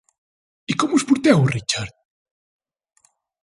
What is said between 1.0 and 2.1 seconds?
porteu, Richard?